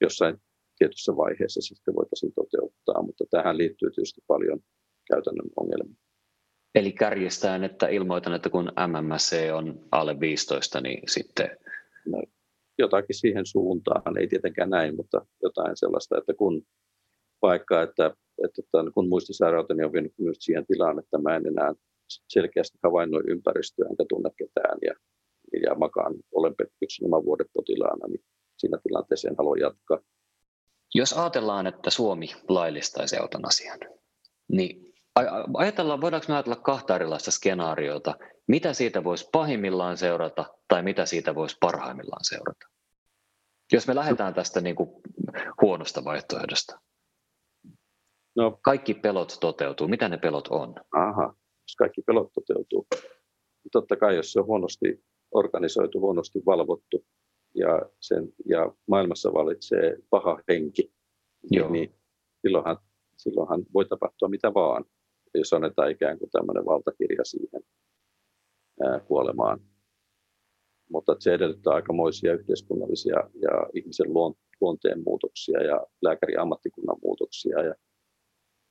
[0.00, 0.40] jossain
[0.78, 4.60] tietyssä vaiheessa sitten voitaisiin toteuttaa, mutta tähän liittyy tietysti paljon
[5.08, 5.96] käytännön ongelmia.
[6.74, 11.63] Eli kärjestään, että ilmoitan, että kun MMC on alle 15, niin sitten...
[12.06, 12.22] No,
[12.78, 16.62] jotakin siihen suuntaan, ei tietenkään näin, mutta jotain sellaista, että kun
[17.42, 18.14] vaikka, että
[18.44, 21.72] että tämän, kun muistisairauteni on vienyt myös siihen tilaan, että mä en enää
[22.28, 24.94] selkeästi havainnoi ympäristöä enkä tunne ketään ja,
[25.62, 28.24] ja makaan olen yksin oman vuoden potilaana, niin
[28.56, 29.98] siinä tilanteessa en halua jatkaa.
[30.94, 33.78] Jos ajatellaan, että Suomi laillistaisi eutanasian,
[34.52, 34.94] niin
[35.54, 38.14] ajatellaan, voidaanko me ajatella kahta erilaista skenaariota,
[38.46, 42.66] mitä siitä voisi pahimmillaan seurata tai mitä siitä voisi parhaimmillaan seurata?
[43.72, 44.90] Jos me lähdetään tästä niin kuin
[45.62, 46.80] huonosta vaihtoehdosta.
[48.36, 49.88] No, kaikki pelot toteutuu.
[49.88, 50.74] Mitä ne pelot on?
[50.92, 52.86] Aha, jos kaikki pelot toteutuu.
[53.72, 55.04] Totta kai, jos se on huonosti
[55.34, 57.04] organisoitu, huonosti valvottu
[57.54, 60.92] ja, sen, ja maailmassa valitsee paha henki,
[61.50, 61.70] Joo.
[61.70, 61.94] niin
[62.42, 62.76] silloinhan,
[63.16, 64.84] silloinhan voi tapahtua mitä vaan,
[65.34, 67.62] jos annetaan ikään kuin tämmöinen valtakirja siihen
[69.06, 69.60] kuolemaan.
[70.90, 74.06] Mutta se edellyttää aikamoisia yhteiskunnallisia ja ihmisen
[74.60, 77.62] luonteen muutoksia ja lääkärin ammattikunnan muutoksia.
[77.62, 77.74] Ja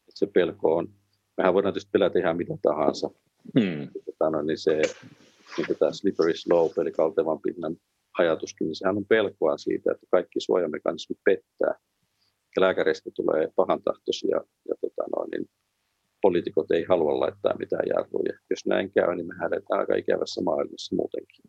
[0.09, 0.93] se pelko on,
[1.37, 3.09] mehän voidaan tietysti pelätä ihan mitä tahansa.
[3.59, 3.87] Hmm.
[4.31, 4.81] No, niin se,
[5.57, 7.77] niin tämä slippery slope, eli kaltevan pinnan
[8.17, 11.75] ajatuskin, niin sehän on pelkoa siitä, että kaikki suojamekanismit pettää.
[12.55, 15.49] Ja lääkäreistä tulee pahantahtoisia ja tota noin, niin
[16.23, 18.33] poliitikot ei halua laittaa mitään jarruja.
[18.49, 21.45] Jos näin käy, niin me eletään aika ikävässä maailmassa muutenkin.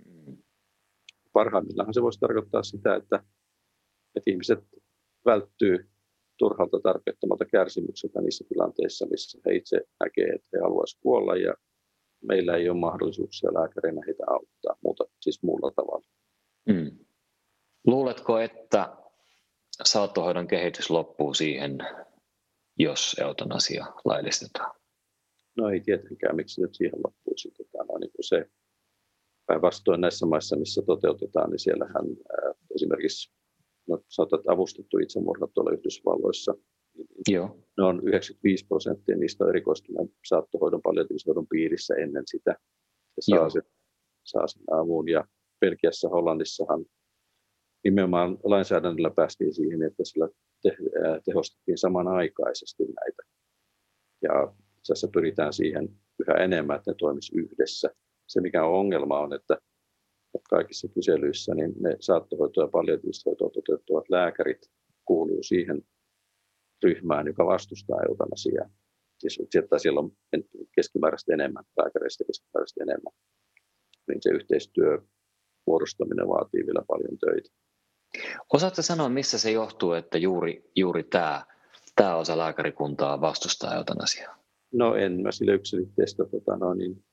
[1.32, 3.16] Parhaimmillaan se voisi tarkoittaa sitä, että,
[4.16, 4.58] että ihmiset
[5.24, 5.90] välttyy
[6.38, 11.54] turhalta tarpeettomalta kärsimykseltä niissä tilanteissa, missä he itse näkee, että he haluaisivat kuolla ja
[12.22, 16.06] meillä ei ole mahdollisuuksia lääkärinä heitä auttaa muuta, siis muulla tavalla.
[16.68, 16.98] Mm.
[17.87, 18.96] Luuletko, että
[19.84, 21.78] saattohoidon kehitys loppuu siihen,
[22.78, 24.74] jos eutanasia laillistetaan?
[25.56, 27.50] No ei tietenkään, miksi nyt siihen loppuisi.
[27.50, 28.50] Tota, no, niin kuin se
[29.46, 33.32] päinvastoin näissä maissa, missä toteutetaan, niin siellähän ää, esimerkiksi
[33.88, 36.54] no, sanotaan, että avustettu itsemurha tuolla Yhdysvalloissa,
[36.94, 37.58] niin Joo.
[37.78, 42.56] ne on 95 prosenttia niistä on erikoistuneen saattohoidon palliatiivisen piirissä ennen sitä.
[43.20, 43.62] Se saa, sen,
[44.24, 45.24] saa sen avun ja
[45.60, 46.84] Belgiassa, Hollannissahan
[47.84, 50.28] nimenomaan lainsäädännöllä päästiin siihen, että sillä
[50.64, 50.77] te,
[51.24, 53.22] tehostettiin samanaikaisesti näitä.
[54.22, 54.55] Ja
[54.88, 57.90] tässä pyritään siihen yhä enemmän, että ne toimisi yhdessä.
[58.27, 59.59] Se mikä on ongelma on, että,
[60.50, 64.70] kaikissa kyselyissä niin ne saattohoitoa ja palliatiivista toteuttavat lääkärit
[65.05, 65.83] kuuluu siihen
[66.85, 68.70] ryhmään, joka vastustaa eutanasiaa.
[69.18, 70.12] Siis, että siellä on
[70.77, 73.12] keskimääräistä enemmän, lääkäreistä keskimääräistä enemmän.
[74.09, 74.98] Niin se yhteistyö
[75.66, 77.50] muodostaminen vaatii vielä paljon töitä.
[78.53, 81.44] Osaatko sanoa, missä se johtuu, että juuri, juuri tämä,
[81.96, 84.38] tämä osa lääkärikuntaa vastustaa eutanasiaa?
[84.72, 87.05] No en mä sille yksilitteistä tota, no, niin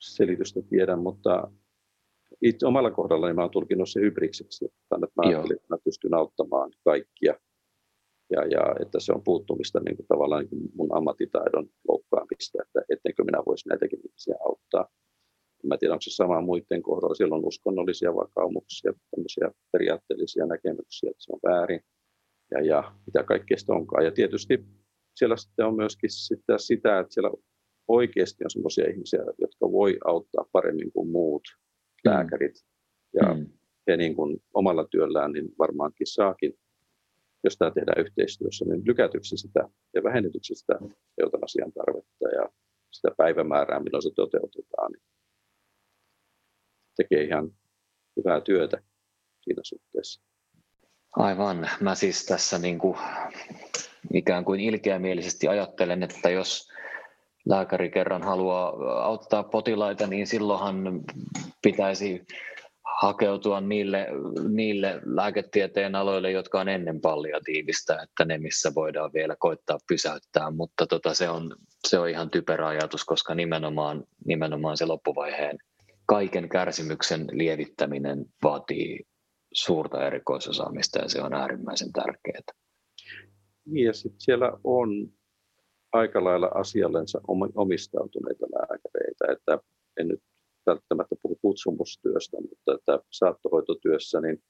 [0.00, 1.50] selitystä tiedä, mutta
[2.42, 4.64] itse omalla kohdallani mä oon tulkinut se hybrikseksi.
[4.64, 7.34] Että mä ajattelin, että mä pystyn auttamaan kaikkia
[8.30, 12.82] ja, ja että se on puuttumista niin kuin tavallaan niin kuin mun ammattitaidon loukkaamista, että
[12.88, 14.88] ettenkö minä voisi näitäkin ihmisiä auttaa.
[15.68, 17.14] Mä tiedän, onko se sama muiden kohdalla.
[17.14, 21.80] Siellä on uskonnollisia vakaumuksia, tämmöisiä periaatteellisia näkemyksiä, että se on väärin
[22.50, 24.04] ja, ja mitä kaikkea sitä onkaan.
[24.04, 24.64] Ja tietysti
[25.14, 27.30] siellä sitten on myöskin sitä, sitä että siellä
[27.88, 32.10] oikeasti on sellaisia ihmisiä, jotka voi auttaa paremmin kuin muut mm.
[32.10, 32.54] lääkärit.
[33.14, 33.46] Ja mm.
[33.86, 36.54] he niin kuin omalla työllään niin varmaankin saakin,
[37.44, 40.78] jos tämä tehdään yhteistyössä, niin lykätyksi sitä ja vähennetyksi sitä
[41.22, 42.50] eutanasian tarvetta ja
[42.90, 44.92] sitä päivämäärää, milloin se toteutetaan.
[44.92, 45.02] Niin
[46.96, 47.50] tekee ihan
[48.16, 48.78] hyvää työtä
[49.40, 50.20] siinä suhteessa.
[51.16, 51.68] Aivan.
[51.80, 52.98] Mä siis tässä niin kuin
[54.14, 56.68] ikään kuin ilkeämielisesti ajattelen, että jos
[57.46, 58.68] lääkäri kerran haluaa
[59.04, 61.04] auttaa potilaita, niin silloinhan
[61.62, 62.26] pitäisi
[63.00, 64.06] hakeutua niille,
[64.48, 70.86] niille lääketieteen aloille, jotka on ennen palliatiivista, että ne missä voidaan vielä koittaa pysäyttää, mutta
[70.86, 71.56] tota, se, on,
[71.88, 75.58] se on ihan typerä ajatus, koska nimenomaan, nimenomaan se loppuvaiheen
[76.06, 79.04] kaiken kärsimyksen lievittäminen vaatii
[79.52, 82.42] suurta erikoisosaamista ja se on äärimmäisen tärkeää.
[83.66, 84.88] Niin ja sitten siellä on
[85.92, 87.20] aika lailla asiallensa
[87.54, 89.58] omistautuneita lääkäreitä, että
[90.00, 90.22] en nyt
[90.66, 94.42] välttämättä puhu kutsumustyöstä, mutta että saattohoitotyössä niin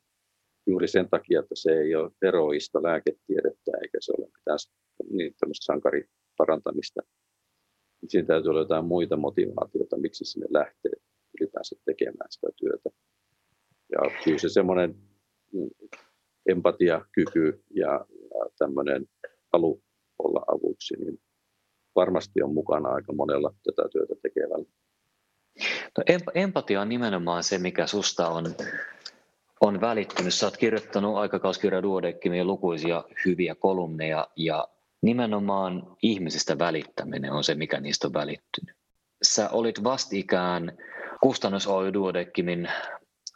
[0.67, 4.59] juuri sen takia, että se ei ole heroista lääketiedettä eikä se ole mitään
[5.11, 7.01] niin sankariparantamista.
[8.09, 10.93] Siinä täytyy olla jotain muita motivaatioita, miksi sinne lähtee
[11.41, 12.91] ylipäänsä tekemään sitä työtä.
[13.93, 14.95] Ja kyllä se semmoinen
[15.53, 15.71] mm,
[16.47, 18.07] empatiakyky ja,
[18.59, 19.07] tämmöinen
[19.53, 19.83] halu
[20.19, 21.21] olla avuksi, niin
[21.97, 24.67] varmasti on mukana aika monella tätä työtä tekevällä.
[25.99, 28.47] No, empatia on nimenomaan se, mikä susta on,
[29.61, 30.35] on välittynyt.
[30.35, 34.69] Sä oot kirjoittanut aikakauskirja Duodekkimiin lukuisia hyviä kolumneja ja
[35.03, 38.77] nimenomaan ihmisistä välittäminen on se, mikä niistä on välittynyt.
[39.23, 40.79] Sä olit vastikään
[41.21, 42.69] Kustannus Oy Duodeckimin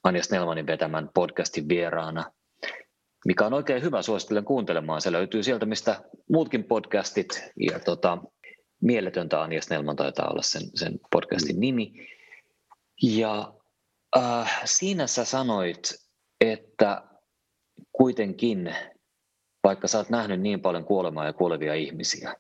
[0.05, 2.33] Anja Snellmanin vetämän podcastin vieraana,
[3.27, 5.01] mikä on oikein hyvä, suosittelen kuuntelemaan.
[5.01, 8.19] Se löytyy sieltä, mistä muutkin podcastit ja tota,
[8.83, 11.61] Mieletöntä Anja Snellman taitaa olla sen, sen podcastin mm.
[11.61, 11.93] nimi.
[13.03, 13.53] Ja
[14.17, 15.95] äh, siinä sä sanoit,
[16.41, 17.03] että
[17.93, 18.77] kuitenkin,
[19.65, 22.35] vaikka sä oot nähnyt niin paljon kuolemaa ja kuolevia ihmisiä,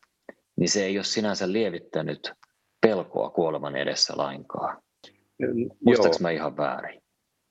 [0.56, 2.32] niin se ei ole sinänsä lievittänyt
[2.80, 4.82] pelkoa kuoleman edessä lainkaan.
[5.84, 7.02] Muistaaks mä ihan väärin?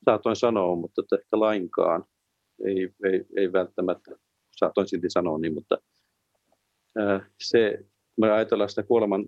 [0.06, 2.06] Saatoin sanoa, mutta ehkä lainkaan.
[2.66, 4.12] Ei, ei, ei välttämättä,
[4.52, 5.78] saatoin silti sanoa niin, mutta
[7.44, 7.86] se,
[8.18, 9.26] me ajatellaan sitä kuoleman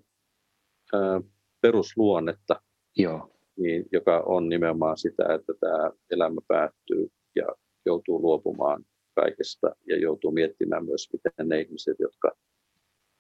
[1.62, 2.62] perusluonnetta,
[2.98, 3.32] Joo.
[3.58, 7.48] Niin, joka on nimenomaan sitä, että tämä elämä päättyy ja
[7.86, 12.32] joutuu luopumaan kaikesta ja joutuu miettimään myös, miten ne ihmiset, jotka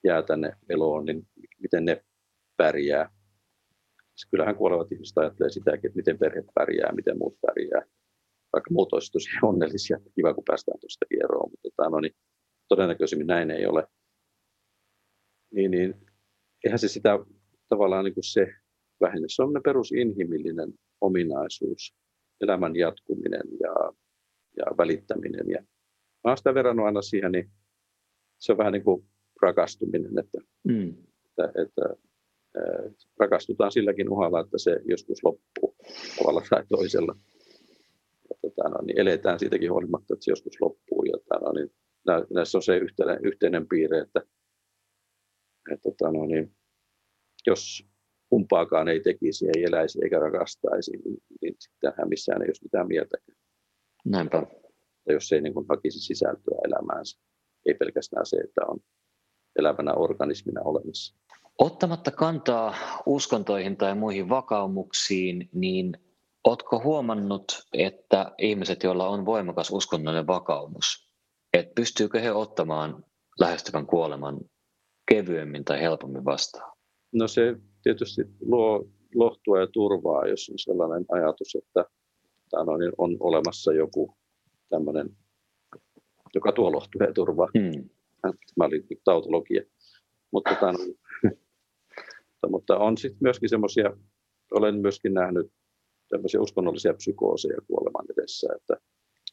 [0.04, 1.28] jää tänne eloon, niin
[1.60, 2.04] miten ne
[2.58, 3.10] pärjää.
[4.22, 7.82] Siis kyllähän kuolevat ihmiset ajattelee sitäkin, että miten perhe pärjää, miten muut pärjää.
[8.54, 12.16] Vaikka muut olisivat tosi onnellisia, kiva kun päästään tuosta eroon, mutta tota, no niin,
[12.68, 13.88] todennäköisimmin näin ei ole.
[15.54, 15.96] Niin, niin
[16.64, 17.20] eihän se sitä
[17.70, 18.54] tavallaan niin kuin se
[19.02, 19.26] vähene.
[19.28, 21.96] Se on perusinhimillinen ominaisuus,
[22.42, 23.94] elämän jatkuminen ja,
[24.58, 25.50] ja välittäminen.
[25.50, 27.52] Ja mä olen sitä verrannut aina siihen, niin
[28.40, 29.06] se on vähän niin kuin
[29.42, 30.90] rakastuminen, että, mm.
[31.26, 32.11] että, että
[33.20, 35.76] rakastutaan silläkin uhalla, että se joskus loppuu
[36.18, 37.16] tavalla tai toisella.
[38.30, 41.04] Ja, tota, no, niin eletään siitäkin huolimatta, että se joskus loppuu.
[41.04, 41.72] Ja, tota, no, niin,
[42.34, 44.22] näissä on se yhteinen, yhteinen piirre, että,
[45.72, 46.56] että tota, no, niin,
[47.48, 47.86] jos
[48.30, 53.18] kumpaakaan ei tekisi, ei eläisi eikä rakastaisi, niin, niin sittenhän missään ei olisi mitään mieltä.
[54.06, 54.48] Näinpä.
[55.08, 57.20] Ja jos ei niin kuin hakisi sisältöä elämäänsä,
[57.66, 58.80] ei pelkästään se, että on
[59.60, 61.21] elävänä organismina olemassa.
[61.62, 65.98] Ottamatta kantaa uskontoihin tai muihin vakaumuksiin, niin
[66.44, 67.44] Oletko huomannut,
[67.74, 71.12] että ihmiset, joilla on voimakas uskonnollinen vakaumus,
[71.54, 73.04] että pystyykö he ottamaan
[73.40, 74.40] lähestyvän kuoleman
[75.12, 76.78] kevyemmin tai helpommin vastaan?
[77.12, 81.86] No se tietysti luo lohtua ja turvaa, jos on sellainen ajatus, että
[82.80, 84.18] niin on olemassa joku
[84.70, 85.10] tämmöinen,
[86.36, 87.48] joka tuo lohtua ja turvaa.
[87.60, 87.90] Hmm.
[88.22, 89.62] Tämä oli tautologia.
[90.32, 90.76] Mutta, tämän,
[92.48, 93.98] mutta on sitten myöskin semmoisia,
[94.52, 95.52] olen myöskin nähnyt
[96.10, 98.78] tämmöisiä uskonnollisia psykooseja kuoleman edessä, että,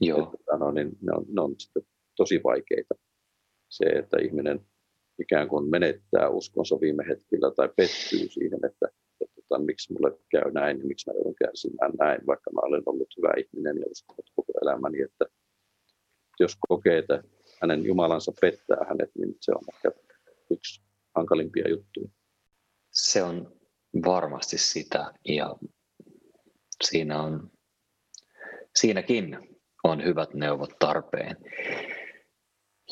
[0.01, 0.35] Joo.
[0.41, 1.83] että no, niin ne, on, ne on sitten
[2.17, 2.95] tosi vaikeita.
[3.69, 4.61] Se, että ihminen
[5.19, 8.87] ikään kuin menettää uskonsa viime hetkellä tai pettyy siihen, että,
[9.21, 12.83] että, että miksi mulle käy näin ja miksi mä joudun kärsimään näin, vaikka mä olen
[12.87, 15.25] ollut hyvä ihminen ja uskonut koko elämäni, että
[16.41, 17.23] jos kokee, että
[17.63, 19.91] hänen Jumalansa pettää hänet, niin se on ehkä
[20.51, 20.83] yksi
[21.15, 22.09] hankalimpia juttuja.
[22.99, 23.53] Se on
[24.07, 25.57] varmasti sitä ja
[26.85, 27.51] siinä on,
[28.77, 29.39] siinäkin
[29.85, 31.37] on hyvät neuvot tarpeen.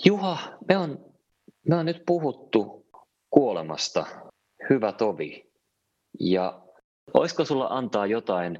[0.04, 0.38] Juha,
[0.68, 1.14] me on,
[1.68, 2.86] me on nyt puhuttu
[3.30, 4.06] kuolemasta,
[4.70, 5.52] hyvä tovi.
[6.20, 6.62] Ja
[7.14, 8.58] olisiko sulla antaa jotain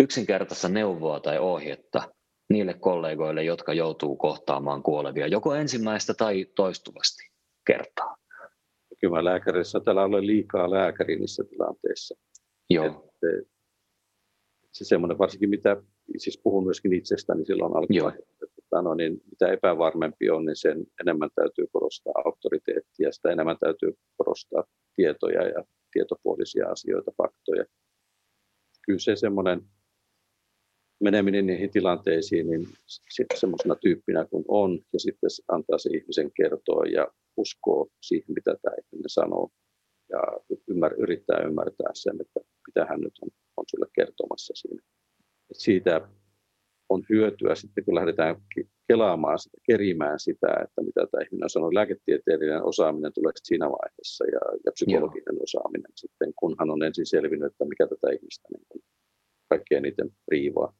[0.00, 2.14] yksinkertaista neuvoa tai ohjetta
[2.50, 7.30] niille kollegoille, jotka joutuu kohtaamaan kuolevia, joko ensimmäistä tai toistuvasti
[7.66, 8.23] kertaa?
[9.00, 12.14] Kyllä lääkärissä täällä ole liikaa lääkäri niissä tilanteissa.
[12.70, 12.86] Joo.
[12.86, 13.48] Et,
[14.72, 15.82] se semmoinen varsinkin, mitä
[16.16, 21.30] siis puhun myöskin itsestäni silloin alkuvaiheessa, että no, niin mitä epävarmempi on, niin sen enemmän
[21.34, 24.64] täytyy korostaa auktoriteettia, sitä enemmän täytyy korostaa
[24.96, 27.64] tietoja ja tietopuolisia asioita, faktoja.
[28.86, 29.60] Kyllä se semmoinen
[31.00, 32.68] meneminen niihin tilanteisiin, niin
[33.34, 38.74] semmoisena tyyppinä kuin on, ja sitten antaa se ihmisen kertoa ja uskoo siihen, mitä tämä
[38.74, 39.50] ihminen sanoo,
[40.10, 40.20] ja
[40.68, 44.82] ymmär, yrittää ymmärtää sen, että mitä hän nyt on, on sulle kertomassa siinä.
[45.50, 46.08] Et siitä
[46.88, 48.36] on hyötyä sitten, kun lähdetään
[48.88, 51.74] kelaamaan sitä, kerimään sitä, että mitä tämä ihminen on sanonut.
[51.74, 55.42] Lääketieteellinen osaaminen tulee siinä vaiheessa ja, ja psykologinen Joo.
[55.42, 58.84] osaaminen sitten, kun hän on ensin selvinnyt, että mikä tätä ihmistä niin
[59.48, 60.74] kaikkein eniten riivaa.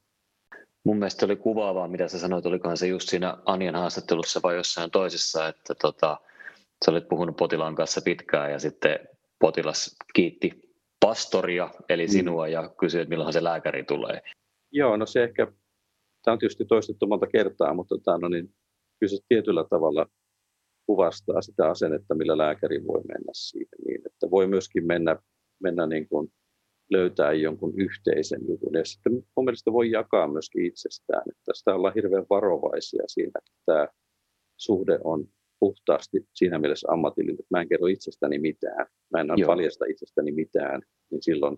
[0.85, 4.90] Mun mielestä oli kuvaavaa, mitä sä sanoit, olikohan se just siinä Anjan haastattelussa vai jossain
[4.90, 6.21] toisessa, että tota,
[6.85, 8.99] sä olit puhunut potilaan kanssa pitkään ja sitten
[9.39, 10.51] potilas kiitti
[11.01, 12.11] pastoria, eli mm.
[12.11, 12.53] sinua, mm.
[12.53, 14.23] ja kysyi, että milloin se lääkäri tulee.
[14.73, 15.47] Joo, no se ehkä,
[16.25, 18.55] tämä on tietysti toistettu monta kertaa, mutta tämä, no niin,
[19.01, 20.07] kyllä se tietyllä tavalla
[20.87, 25.17] kuvastaa sitä asennetta, millä lääkäri voi mennä siihen niin, että voi myöskin mennä,
[25.63, 26.33] mennä niin kuin
[26.91, 28.75] löytää jonkun yhteisen jutun.
[28.75, 33.53] Ja sitten mun mielestä voi jakaa myöskin itsestään, että sitä ollaan hirveän varovaisia siinä, että
[33.67, 33.89] tämä
[34.57, 35.29] suhde on
[35.65, 39.46] puhtaasti siinä mielessä ammatillinen, että mä en kerro itsestäni mitään, mä en Joo.
[39.46, 41.56] paljasta itsestäni mitään, niin silloin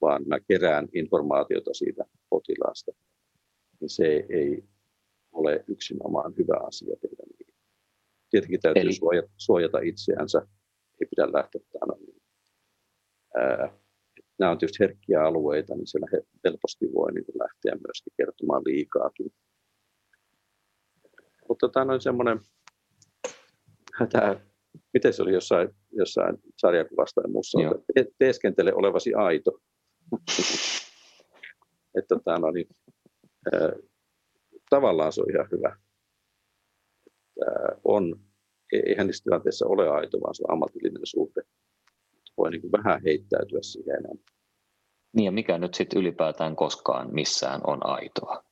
[0.00, 2.92] vaan mä kerään informaatiota siitä potilaasta.
[3.80, 4.64] Niin se ei
[5.32, 7.54] ole yksinomaan hyvä asia tehdä niin.
[8.30, 8.92] Tietenkin täytyy Eli...
[8.92, 10.38] suojata, suojata itseänsä,
[11.00, 11.60] ei pidä lähteä.
[11.98, 12.22] Niin,
[13.36, 13.78] ää,
[14.38, 16.06] nämä on tietysti herkkiä alueita, niin siellä
[16.44, 19.32] helposti voi niin lähteä myöskin kertomaan liikaakin.
[21.48, 22.40] Mutta tämä on semmoinen
[24.12, 24.40] tämä,
[24.94, 27.58] miten se oli jossain, jossain sarjakuvasta ja muussa,
[27.96, 29.58] että teeskentele olevasi aito.
[31.98, 32.66] että tämä no niin,
[33.52, 33.72] ää,
[34.70, 35.76] tavallaan se on ihan hyvä.
[37.40, 38.20] Tämä on
[38.72, 41.42] eihän niissä tilanteissa ole aito, vaan se on ammatillinen suhde.
[42.36, 44.12] Voi niin kuin vähän heittäytyä siihen enää.
[45.12, 48.44] Niin ja mikä nyt sitten ylipäätään koskaan missään on aitoa?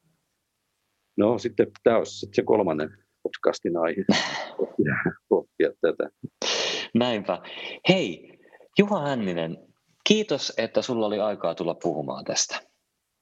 [1.17, 4.05] No sitten tämä olisi sitten se kolmannen podcastin aihe,
[4.57, 4.95] pohtia,
[5.29, 6.11] pohtia tätä.
[6.95, 7.43] Näinpä.
[7.89, 8.39] Hei,
[8.79, 9.57] Juha Hänninen,
[10.05, 12.61] kiitos, että sulla oli aikaa tulla puhumaan tästä.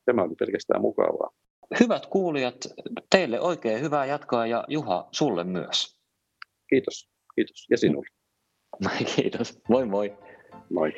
[0.04, 1.30] Tämä oli pelkästään mukavaa.
[1.80, 2.56] Hyvät kuulijat,
[3.10, 6.00] teille oikein hyvää jatkoa ja Juha, sulle myös.
[6.70, 7.66] Kiitos, kiitos.
[7.70, 8.08] Ja sinulle.
[9.16, 9.58] Kiitos.
[9.68, 10.16] Moi moi.
[10.70, 10.92] Moi.